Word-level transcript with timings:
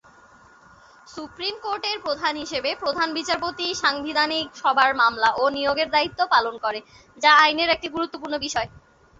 Supreme 1.07 1.55
কোর্টের 1.63 1.97
প্রধান 2.05 2.33
হিসেবে 2.35 2.69
প্রধান 2.75 3.07
বিচারপতি 3.13 3.67
সাংবিধানিক 3.83 4.45
সভার 4.55 4.91
মামলা 4.95 5.29
ও 5.35 5.43
নিয়োগের 5.49 5.87
দ্বায়িত্ব 5.89 6.19
পালন 6.33 6.55
করে, 6.65 6.79
যা 7.21 7.31
আইনের 7.43 7.69
একটি 7.69 7.87
গুরুত্বপূর্ণ 7.89 8.35
বিষয়। 8.45 8.67